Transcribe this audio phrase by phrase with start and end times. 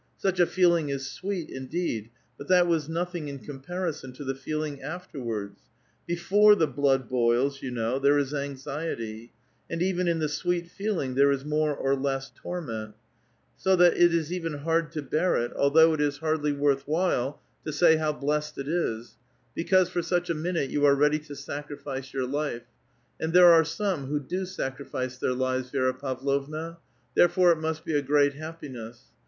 [0.17, 4.33] Such a feeling is sweet, in deed; but that was nothing in comparison to the
[4.33, 5.59] feeling afterwards.
[6.07, 9.29] Before the blood boils, you know, there is anx iety;
[9.69, 12.95] and even in the sweet feeling there is more or less tor ment;
[13.57, 16.65] so that it is even hard to bear it, although it is hardly A VITAL
[16.77, 16.85] QUESTION.
[16.91, 19.17] 217 'worth while to say how blessed it is;
[19.53, 22.63] because, for such a miimte, you are ready to sacrifice your life,—
[23.21, 26.79] and there are some who do sacrifice their lives, Vi^ra Pavlovna,—
[27.15, 29.01] therefore it must be a great happiuess.